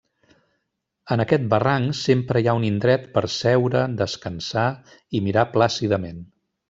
En 1.15 1.21
aquest 1.25 1.43
barranc 1.51 1.97
sempre 1.99 2.41
hi 2.43 2.49
ha 2.49 2.55
un 2.61 2.65
indret 2.69 3.05
per 3.19 3.23
a 3.27 3.31
seure, 3.35 3.85
descansar 4.01 4.65
i 5.19 5.23
mirar 5.29 5.45
plàcidament. 5.57 6.25